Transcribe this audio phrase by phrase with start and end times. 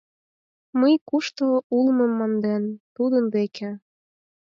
[0.79, 1.45] Мый, кушто
[1.77, 2.63] улмым монден,
[2.95, 3.69] тудын деке